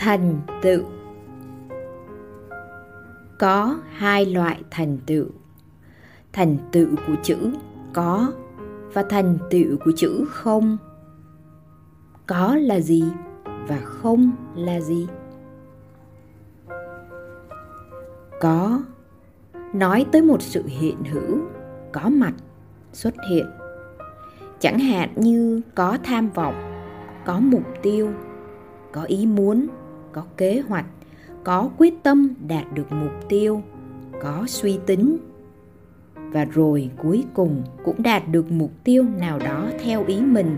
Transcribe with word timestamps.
thành 0.00 0.40
tựu. 0.62 0.82
Có 3.38 3.78
hai 3.92 4.26
loại 4.26 4.62
thành 4.70 4.98
tựu. 5.06 5.26
Thành 6.32 6.56
tựu 6.72 6.88
của 7.06 7.14
chữ 7.22 7.52
có 7.92 8.32
và 8.92 9.04
thành 9.10 9.38
tựu 9.50 9.76
của 9.84 9.92
chữ 9.96 10.24
không. 10.30 10.76
Có 12.26 12.56
là 12.56 12.80
gì 12.80 13.04
và 13.68 13.78
không 13.84 14.30
là 14.54 14.80
gì? 14.80 15.06
Có. 18.40 18.82
Nói 19.74 20.06
tới 20.12 20.22
một 20.22 20.42
sự 20.42 20.64
hiện 20.66 20.96
hữu, 21.12 21.38
có 21.92 22.08
mặt, 22.08 22.32
xuất 22.92 23.14
hiện. 23.30 23.46
Chẳng 24.58 24.78
hạn 24.78 25.12
như 25.16 25.60
có 25.74 25.98
tham 26.02 26.30
vọng, 26.30 26.54
có 27.26 27.40
mục 27.40 27.64
tiêu, 27.82 28.12
có 28.92 29.02
ý 29.02 29.26
muốn 29.26 29.66
có 30.12 30.24
kế 30.36 30.62
hoạch, 30.68 30.86
có 31.44 31.70
quyết 31.78 32.02
tâm 32.02 32.34
đạt 32.48 32.64
được 32.74 32.92
mục 32.92 33.28
tiêu, 33.28 33.62
có 34.22 34.44
suy 34.46 34.78
tính. 34.86 35.18
Và 36.14 36.44
rồi 36.44 36.90
cuối 37.02 37.24
cùng 37.34 37.62
cũng 37.84 38.02
đạt 38.02 38.28
được 38.28 38.50
mục 38.50 38.70
tiêu 38.84 39.04
nào 39.18 39.38
đó 39.38 39.68
theo 39.84 40.04
ý 40.06 40.20
mình. 40.20 40.56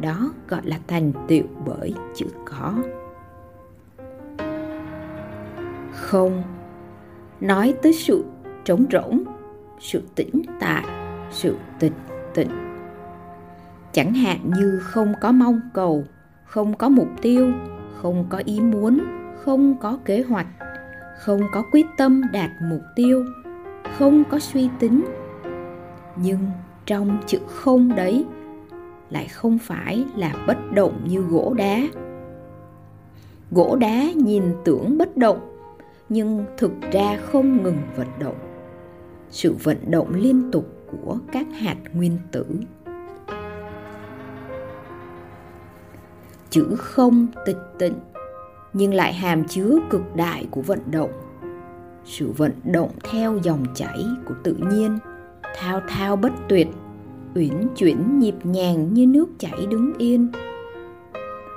Đó 0.00 0.32
gọi 0.48 0.60
là 0.64 0.78
thành 0.86 1.12
tựu 1.28 1.42
bởi 1.66 1.94
chữ 2.14 2.26
có. 2.44 2.74
Không. 5.92 6.42
Nói 7.40 7.74
tới 7.82 7.92
sự 7.92 8.24
trống 8.64 8.84
rỗng, 8.92 9.24
sự 9.80 10.02
tĩnh 10.14 10.42
tại 10.60 10.84
sự 11.30 11.56
tịch 11.78 11.92
tịnh. 12.34 12.50
Chẳng 13.92 14.14
hạn 14.14 14.38
như 14.56 14.78
không 14.82 15.14
có 15.20 15.32
mong 15.32 15.60
cầu, 15.74 16.04
không 16.44 16.76
có 16.76 16.88
mục 16.88 17.08
tiêu 17.22 17.52
không 18.02 18.26
có 18.28 18.42
ý 18.44 18.60
muốn, 18.60 19.00
không 19.36 19.76
có 19.80 19.98
kế 20.04 20.22
hoạch, 20.22 20.46
không 21.18 21.40
có 21.52 21.62
quyết 21.72 21.86
tâm 21.96 22.22
đạt 22.32 22.50
mục 22.62 22.80
tiêu, 22.96 23.24
không 23.98 24.24
có 24.30 24.38
suy 24.38 24.68
tính. 24.78 25.04
Nhưng 26.16 26.38
trong 26.86 27.18
chữ 27.26 27.38
không 27.46 27.96
đấy 27.96 28.24
lại 29.10 29.28
không 29.28 29.58
phải 29.58 30.04
là 30.16 30.34
bất 30.46 30.58
động 30.74 31.00
như 31.08 31.20
gỗ 31.20 31.54
đá. 31.58 31.82
Gỗ 33.50 33.76
đá 33.76 34.04
nhìn 34.14 34.42
tưởng 34.64 34.98
bất 34.98 35.16
động, 35.16 35.56
nhưng 36.08 36.44
thực 36.56 36.72
ra 36.92 37.16
không 37.16 37.62
ngừng 37.62 37.78
vận 37.96 38.08
động. 38.20 38.38
Sự 39.30 39.54
vận 39.62 39.76
động 39.90 40.14
liên 40.14 40.50
tục 40.52 40.66
của 40.86 41.18
các 41.32 41.46
hạt 41.52 41.76
nguyên 41.92 42.18
tử. 42.32 42.46
Chữ 46.50 46.76
không 46.78 47.26
tịch 47.46 47.58
tịnh, 47.78 47.94
nhưng 48.72 48.94
lại 48.94 49.12
hàm 49.12 49.44
chứa 49.44 49.78
cực 49.90 50.16
đại 50.16 50.46
của 50.50 50.62
vận 50.62 50.78
động. 50.90 51.10
Sự 52.04 52.32
vận 52.36 52.52
động 52.64 52.90
theo 53.10 53.38
dòng 53.42 53.64
chảy 53.74 54.04
của 54.26 54.34
tự 54.42 54.56
nhiên, 54.70 54.98
thao 55.56 55.80
thao 55.88 56.16
bất 56.16 56.32
tuyệt, 56.48 56.68
uyển 57.34 57.68
chuyển 57.76 58.18
nhịp 58.18 58.34
nhàng 58.42 58.94
như 58.94 59.06
nước 59.06 59.28
chảy 59.38 59.66
đứng 59.70 59.92
yên. 59.98 60.32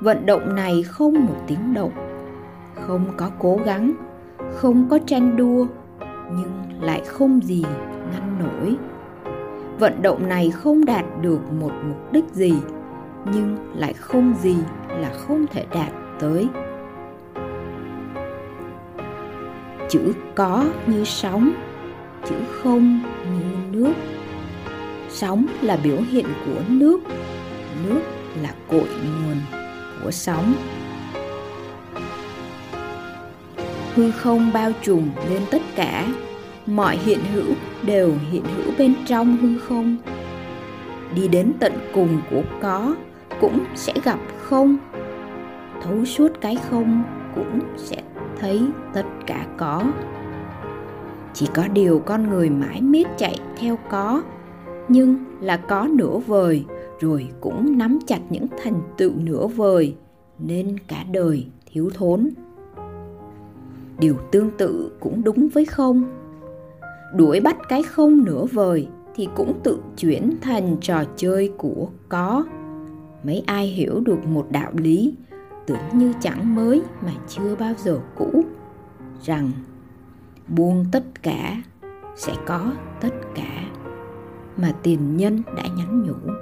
Vận 0.00 0.26
động 0.26 0.54
này 0.54 0.82
không 0.82 1.14
một 1.14 1.36
tiếng 1.46 1.74
động, 1.74 1.92
không 2.74 3.04
có 3.16 3.30
cố 3.38 3.58
gắng, 3.64 3.92
không 4.54 4.88
có 4.88 4.98
tranh 5.06 5.36
đua, 5.36 5.66
nhưng 6.30 6.82
lại 6.82 7.02
không 7.06 7.40
gì 7.44 7.64
ngăn 8.12 8.38
nổi. 8.38 8.76
Vận 9.78 10.02
động 10.02 10.28
này 10.28 10.50
không 10.50 10.84
đạt 10.84 11.04
được 11.22 11.52
một 11.60 11.72
mục 11.88 12.12
đích 12.12 12.24
gì 12.32 12.54
nhưng 13.32 13.56
lại 13.74 13.92
không 13.92 14.34
gì 14.42 14.56
là 14.88 15.10
không 15.10 15.46
thể 15.46 15.66
đạt 15.74 15.92
tới. 16.20 16.48
Chữ 19.90 20.12
có 20.34 20.64
như 20.86 21.04
sóng, 21.04 21.50
chữ 22.28 22.36
không 22.50 23.00
như 23.24 23.78
nước. 23.78 23.92
Sóng 25.08 25.46
là 25.62 25.76
biểu 25.84 25.98
hiện 26.10 26.26
của 26.46 26.60
nước 26.68 27.00
nước 27.88 28.00
là 28.42 28.54
cội 28.68 28.88
nguồn 28.88 29.36
của 30.04 30.10
sóng. 30.10 30.54
Hư 33.94 34.10
không 34.10 34.50
bao 34.52 34.72
trùm 34.82 35.10
lên 35.30 35.42
tất 35.50 35.62
cả, 35.76 36.08
mọi 36.66 36.96
hiện 36.96 37.18
hữu 37.32 37.54
đều 37.82 38.12
hiện 38.30 38.42
hữu 38.56 38.72
bên 38.78 38.94
trong 39.06 39.36
hư 39.36 39.58
không. 39.58 39.96
Đi 41.14 41.28
đến 41.28 41.52
tận 41.60 41.72
cùng 41.94 42.20
của 42.30 42.42
có 42.60 42.94
cũng 43.40 43.64
sẽ 43.74 43.92
gặp 44.04 44.18
không. 44.38 44.76
Thấu 45.82 46.04
suốt 46.04 46.28
cái 46.40 46.56
không 46.70 47.04
cũng 47.34 47.60
sẽ 47.76 48.02
thấy 48.40 48.62
tất 48.94 49.06
cả 49.26 49.46
có. 49.56 49.84
Chỉ 51.34 51.46
có 51.54 51.68
điều 51.68 52.02
con 52.06 52.30
người 52.30 52.50
mãi 52.50 52.82
miết 52.82 53.06
chạy 53.16 53.40
theo 53.56 53.78
có, 53.90 54.22
nhưng 54.88 55.16
là 55.40 55.56
có 55.56 55.88
nửa 55.90 56.18
vời, 56.18 56.64
rồi 57.00 57.28
cũng 57.40 57.78
nắm 57.78 57.98
chặt 58.06 58.20
những 58.30 58.46
thành 58.62 58.80
tựu 58.96 59.12
nửa 59.16 59.46
vời, 59.46 59.94
nên 60.38 60.76
cả 60.88 61.04
đời 61.12 61.46
thiếu 61.72 61.90
thốn. 61.94 62.28
Điều 63.98 64.14
tương 64.30 64.50
tự 64.50 64.92
cũng 65.00 65.24
đúng 65.24 65.48
với 65.48 65.64
không. 65.64 66.04
Đuổi 67.16 67.40
bắt 67.40 67.56
cái 67.68 67.82
không 67.82 68.24
nửa 68.24 68.44
vời 68.44 68.88
thì 69.14 69.28
cũng 69.34 69.60
tự 69.62 69.78
chuyển 69.96 70.36
thành 70.40 70.76
trò 70.80 71.04
chơi 71.16 71.52
của 71.56 71.88
có 72.08 72.44
mấy 73.22 73.42
ai 73.46 73.66
hiểu 73.66 74.00
được 74.00 74.26
một 74.26 74.46
đạo 74.50 74.72
lý, 74.74 75.14
tưởng 75.66 75.88
như 75.92 76.12
chẳng 76.20 76.54
mới 76.54 76.82
mà 77.04 77.12
chưa 77.28 77.54
bao 77.54 77.74
giờ 77.78 78.00
cũ, 78.16 78.44
rằng 79.22 79.50
buông 80.48 80.84
tất 80.92 81.04
cả 81.22 81.62
sẽ 82.16 82.34
có 82.46 82.72
tất 83.00 83.14
cả 83.34 83.64
mà 84.56 84.72
tiền 84.82 85.16
nhân 85.16 85.42
đã 85.56 85.62
nhắn 85.76 86.02
nhủ. 86.02 86.32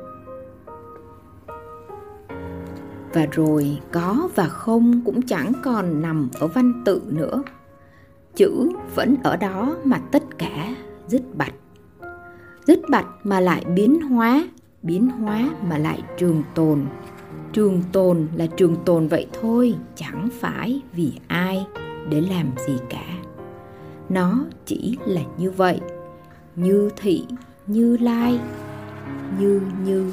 Và 3.13 3.27
rồi 3.33 3.81
có 3.93 4.29
và 4.35 4.49
không 4.49 5.01
cũng 5.05 5.23
chẳng 5.23 5.53
còn 5.65 6.03
nằm 6.03 6.29
ở 6.41 6.47
văn 6.47 6.83
tự 6.85 7.03
nữa. 7.07 7.43
Chữ 8.35 8.69
vẫn 8.95 9.17
ở 9.25 9.37
đó 9.37 9.77
mà 9.85 9.99
tất 10.13 10.39
cả 10.39 10.75
dứt 11.09 11.23
bạch 11.35 11.55
dứt 12.67 12.81
bạch 12.89 13.07
mà 13.25 13.41
lại 13.41 13.65
biến 13.75 14.01
hóa 14.01 14.49
biến 14.87 15.09
hóa 15.09 15.51
mà 15.69 15.79
lại 15.79 16.03
trường 16.19 16.43
tồn. 16.55 16.87
Trường 17.53 17.83
tồn 17.93 18.29
là 18.35 18.47
trường 18.47 18.77
tồn 18.85 19.09
vậy 19.09 19.27
thôi, 19.41 19.75
chẳng 19.95 20.29
phải 20.41 20.81
vì 20.93 21.13
ai 21.27 21.67
để 22.11 22.21
làm 22.21 22.51
gì 22.67 22.75
cả. 22.91 23.07
Nó 24.09 24.45
chỉ 24.67 24.99
là 25.07 25.21
như 25.39 25.51
vậy, 25.51 25.81
như 26.57 26.91
thị, 26.97 27.27
như 27.67 27.97
lai, 27.97 28.41
như 29.41 29.61
như 29.85 30.13